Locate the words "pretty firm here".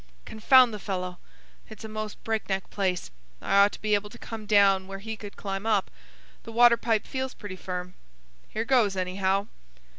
7.35-8.65